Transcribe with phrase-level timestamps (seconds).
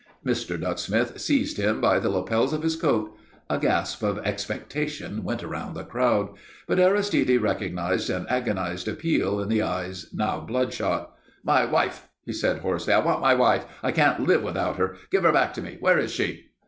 [0.25, 0.59] Mr.
[0.59, 3.15] Ducksmith seized him by the lapels of his coat.
[3.51, 6.29] A gasp of expectation went round the crowd.
[6.65, 11.15] But Aristide recognized an agonized appeal in the eyes now bloodshot.
[11.43, 12.93] "My wife!" he said hoarsely.
[12.93, 13.65] "I want my wife.
[13.83, 14.97] I can't live without her.
[15.11, 15.77] Give her back to me.
[15.79, 16.45] Where is she?"